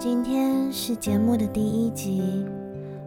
[0.00, 2.46] 今天是节目的第一集，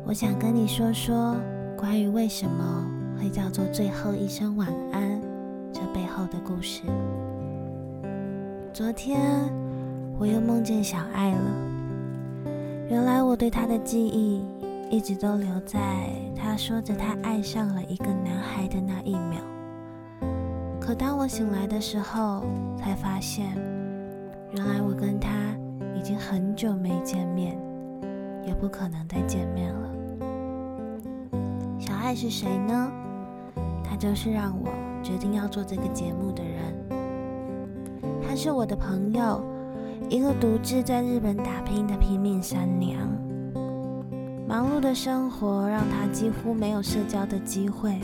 [0.05, 1.38] 我想跟你说说
[1.78, 2.86] 关于为什么
[3.18, 5.22] 会叫做最后一声晚安
[5.72, 6.82] 这背后的故事。
[8.73, 9.22] 昨天
[10.20, 11.52] 我又梦见小爱了，
[12.90, 14.44] 原来我对她的记忆
[14.90, 15.80] 一直都留在
[16.35, 19.40] 她说着她爱上了一个男孩的那一秒。
[20.77, 22.44] 可当我醒来的时候，
[22.76, 23.48] 才发现，
[24.52, 25.30] 原来我跟他
[25.95, 27.58] 已经很久没见面。
[28.44, 29.90] 也不可能再见面了。
[31.80, 32.91] 小爱是谁呢？
[33.84, 34.70] 他就是让我
[35.04, 36.59] 决定要做这个节目的人。
[38.27, 39.44] 他是我的朋友，
[40.09, 42.98] 一个独自在日本打拼的拼命三娘。
[44.48, 47.99] 忙碌的生活让他几乎没有社交的机会，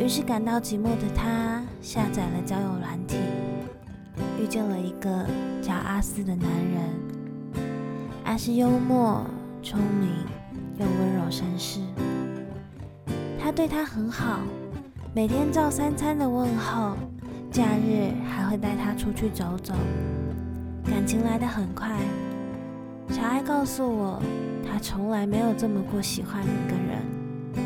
[0.00, 3.18] 于是感到寂寞的他下载了交友软体，
[4.40, 5.26] 遇见了一个
[5.62, 6.82] 叫阿斯的男人。
[8.24, 9.24] 他是幽默、
[9.62, 10.08] 聪明
[10.78, 11.78] 又温柔绅士。
[13.38, 14.40] 他对他很好，
[15.14, 16.96] 每天照三餐的问候，
[17.50, 19.72] 假日还会带他出去走走。
[20.84, 21.96] 感情来得很快。
[23.10, 24.20] 小爱告诉我，
[24.66, 27.64] 他从来没有这么过喜欢一个人。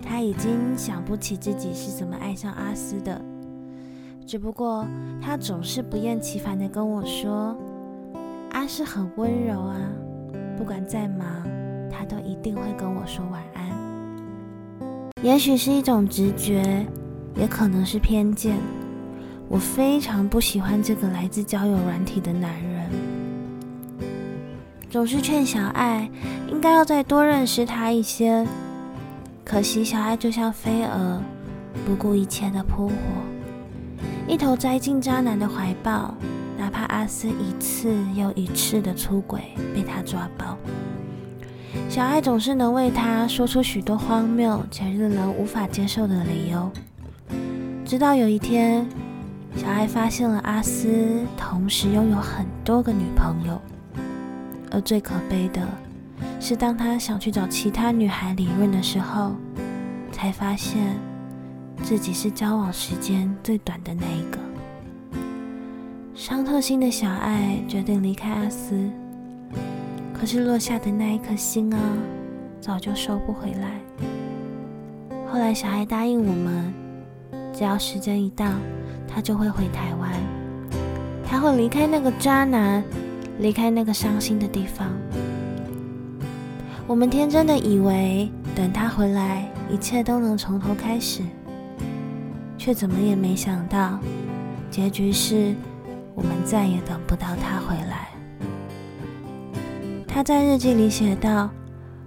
[0.00, 3.20] 他已经想不起自己是怎么爱上阿斯的，
[4.26, 4.84] 只不过
[5.22, 7.56] 他总是不厌其烦地跟我说。
[8.50, 9.76] 阿是很温柔啊，
[10.58, 11.26] 不管再忙，
[11.90, 13.66] 他都一定会跟我说晚安。
[15.22, 16.84] 也许是一种直觉，
[17.36, 18.56] 也可能是偏见。
[19.48, 22.90] 我非常不喜欢这个来自交友软体的男人，
[24.90, 26.10] 总是劝小爱
[26.48, 28.44] 应该要再多认识他一些。
[29.44, 31.20] 可惜小爱就像飞蛾，
[31.86, 32.94] 不顾一切的扑火，
[34.28, 36.14] 一头栽进渣男的怀抱。
[36.58, 39.40] 哪怕阿斯一次又一次的出轨，
[39.74, 40.56] 被他抓包，
[41.86, 46.72] 小爱总是能为他说出许多荒谬且令人无法接受的理由。
[47.84, 48.86] 直到有一天，
[49.54, 53.60] 小爱发现了阿斯同时拥有很多个女朋友，
[54.70, 55.60] 而最可悲的
[56.40, 59.36] 是，当他想去找其他女孩理论的时候，
[60.10, 60.96] 才发现
[61.82, 64.38] 自己是交往时间最短的那一个。
[66.14, 68.90] 伤透心的小爱决定离开阿斯，
[70.12, 71.78] 可是落下的那一颗心啊，
[72.60, 73.80] 早就收不回来。
[75.30, 76.72] 后来小爱答应我们，
[77.52, 78.46] 只要时间一到，
[79.06, 80.10] 他就会回台湾，
[81.24, 82.82] 他会离开那个渣男，
[83.38, 84.88] 离开那个伤心的地方。
[86.86, 91.20] 我们天真的以为，等他回来，一切都能从头开始，
[92.66, 93.96] 却怎么也没想到，
[94.72, 95.54] 结局是。
[96.16, 98.08] 我们再也等不到他回来。
[100.04, 101.48] 他在日记里写道：“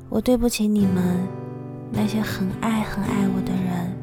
[0.09, 1.18] 我对不起你们，
[1.94, 3.96] 那些很爱很爱我的人，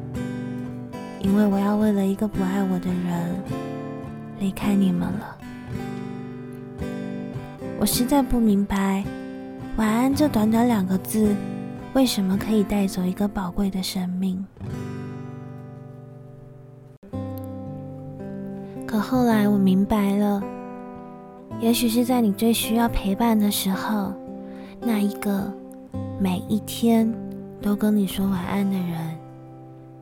[1.19, 3.35] 因为我要为了一个不爱我的人
[4.39, 5.37] 离开你们了。
[7.79, 9.03] 我实在不明白，
[9.75, 11.35] 晚安这短短两个字，
[11.93, 14.43] 为什么可以带走一个宝贵的生命。”
[18.97, 20.41] 可后来我明白了，
[21.59, 24.11] 也许是在你最需要陪伴的时候，
[24.81, 25.53] 那一个
[26.19, 27.13] 每一天
[27.61, 29.15] 都跟你说晚安的人，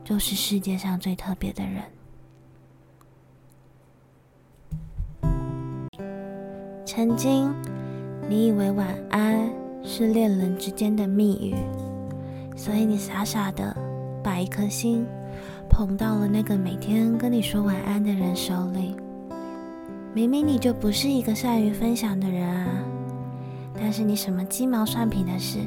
[0.01, 1.84] 就是世界上最特别的人。
[6.85, 7.53] 曾经，
[8.29, 9.51] 你以为晚安
[9.84, 11.55] 是恋人之间的密语，
[12.55, 13.75] 所以你傻傻的
[14.23, 15.05] 把一颗心。
[15.75, 18.95] 捧到了那个每天跟你说晚安的人手里，
[20.13, 22.66] 明明你就不是一个善于分享的人啊，
[23.77, 25.59] 但是你什么鸡毛蒜皮的事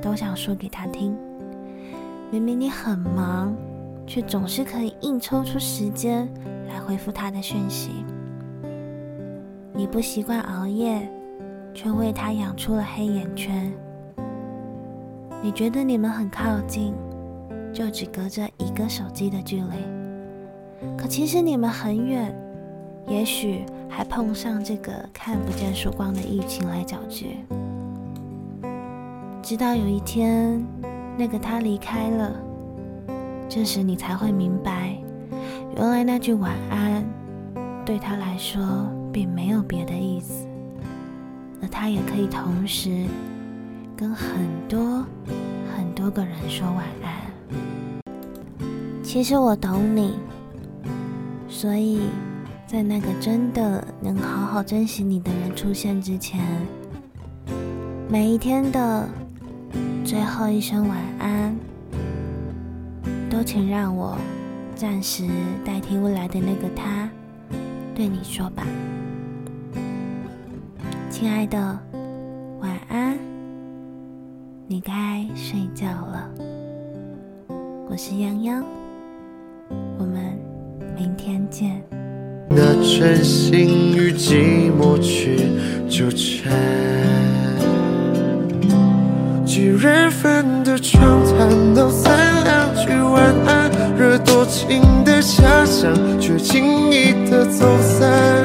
[0.00, 1.18] 都想说给他听。
[2.30, 3.52] 明明你很忙，
[4.06, 6.28] 却总是可以硬抽出时间
[6.68, 8.04] 来回复他的讯息。
[9.72, 11.10] 你不习惯熬夜，
[11.74, 13.72] 却为他养出了黑眼圈。
[15.42, 16.94] 你觉得你们很靠近。
[17.72, 22.34] 就只隔着一个手机的距离，可其实你们很远，
[23.06, 27.36] 也许还碰上这个看不见曙光的疫情来搅局。
[29.42, 30.64] 直到有一天，
[31.16, 32.32] 那个他离开了，
[33.48, 34.96] 这时你才会明白，
[35.76, 37.04] 原来那句晚安
[37.86, 38.60] 对他来说
[39.12, 40.46] 并没有别的意思，
[41.62, 43.06] 而他也可以同时
[43.96, 45.04] 跟很多
[45.74, 47.19] 很多个人说晚安。
[49.12, 50.14] 其实我懂你，
[51.48, 52.02] 所以
[52.64, 56.40] 在那个真的能好好珍惜你的人出现之前，
[58.08, 59.08] 每一天的
[60.04, 61.56] 最后一声晚安，
[63.28, 64.16] 都请让我
[64.76, 65.26] 暂时
[65.64, 67.10] 代替未来的那个他
[67.92, 68.64] 对你说吧，
[71.10, 71.58] 亲爱的，
[72.60, 73.18] 晚安，
[74.68, 76.30] 你该睡觉了。
[77.88, 78.62] 我是泱泱，
[79.98, 80.38] 我们
[80.96, 81.82] 明天见。
[82.48, 85.36] 那真心与寂寞去
[85.88, 86.52] 纠缠。
[89.46, 98.44] 几人份的床谈到三两句晚安，惹多情的遐想，却轻易的走散。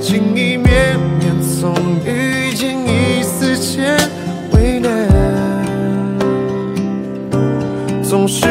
[0.00, 3.96] 情意绵绵，从遇见一丝间
[4.52, 5.08] 为难，
[8.02, 8.46] 总是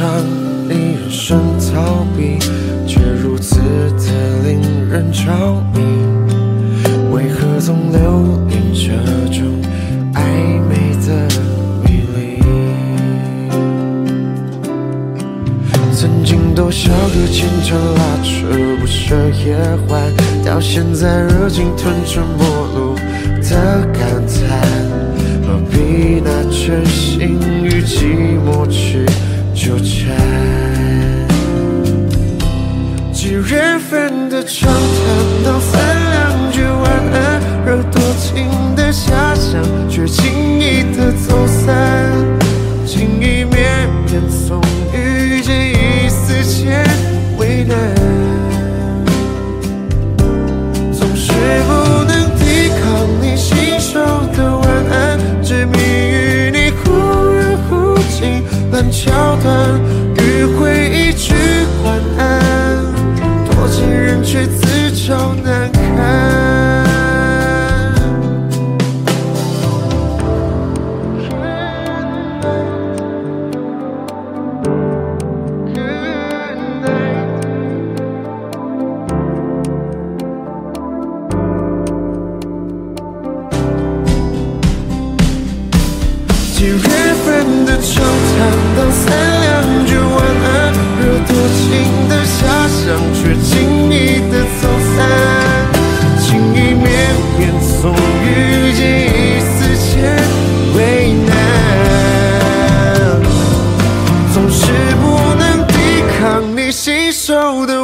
[0.00, 0.24] 慌张，
[0.66, 2.38] 令人生逃避，
[2.86, 5.30] 却如此的令人着
[5.74, 5.80] 迷。
[7.12, 8.88] 为何总留恋这
[9.30, 9.44] 种
[10.14, 10.22] 暧
[10.68, 11.28] 昧的
[11.84, 12.40] 迷离？
[15.94, 18.46] 曾经多少个牵肠拉扯
[18.80, 19.14] 不舍
[19.44, 19.54] 夜
[19.86, 20.10] 欢，
[20.42, 22.94] 到现在热情吞成陌路
[23.42, 24.60] 的感叹。
[25.42, 29.04] 何必拿真心与寂寞去
[29.60, 30.16] 纠缠？
[33.12, 35.78] 几人份的畅谈到三
[36.12, 42.09] 两句晚安，而多情的遐想，却轻易的走散。
[87.30, 88.02] 人的惆谈，
[88.76, 89.06] 当三
[89.40, 91.68] 两句晚安，惹多情
[92.08, 92.82] 的遐想，
[93.14, 93.48] 却轻
[93.88, 93.94] 易
[94.30, 94.62] 的走
[94.96, 94.98] 散，
[96.18, 96.84] 情意绵
[97.38, 97.40] 绵，
[97.80, 97.94] 总
[98.24, 98.26] 遇
[98.72, 99.48] 见一丝
[99.78, 99.88] 牵
[100.76, 100.78] 为
[101.26, 101.30] 难，
[104.34, 104.60] 总是
[105.00, 105.04] 不
[105.38, 105.72] 能抵
[106.18, 106.20] 抗
[106.56, 107.79] 你信手的。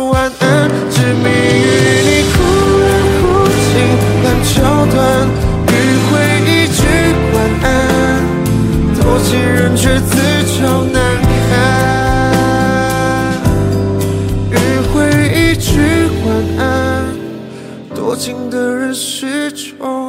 [18.27, 20.06] 情的人始终